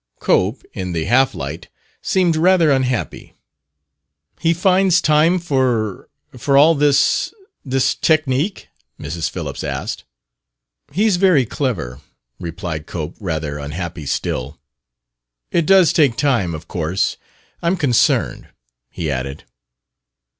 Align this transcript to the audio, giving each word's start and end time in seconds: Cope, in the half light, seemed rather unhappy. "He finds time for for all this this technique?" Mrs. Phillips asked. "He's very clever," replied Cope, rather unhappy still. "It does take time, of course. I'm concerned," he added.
Cope, 0.19 0.63
in 0.73 0.93
the 0.93 1.03
half 1.03 1.35
light, 1.35 1.69
seemed 2.01 2.35
rather 2.35 2.71
unhappy. 2.71 3.35
"He 4.39 4.51
finds 4.51 4.99
time 4.99 5.37
for 5.37 6.09
for 6.35 6.57
all 6.57 6.73
this 6.73 7.31
this 7.63 7.93
technique?" 7.93 8.69
Mrs. 8.99 9.29
Phillips 9.29 9.63
asked. 9.63 10.03
"He's 10.91 11.17
very 11.17 11.45
clever," 11.45 12.01
replied 12.39 12.87
Cope, 12.87 13.15
rather 13.19 13.59
unhappy 13.59 14.07
still. 14.07 14.59
"It 15.51 15.67
does 15.67 15.93
take 15.93 16.15
time, 16.17 16.55
of 16.55 16.67
course. 16.67 17.17
I'm 17.61 17.77
concerned," 17.77 18.47
he 18.89 19.11
added. 19.11 19.43